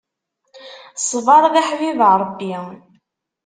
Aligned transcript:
Ṣṣbeṛ 1.01 1.43
d 1.53 1.55
aḥbib 1.61 1.97
n 2.07 2.09
Ṛebbi. 2.21 2.53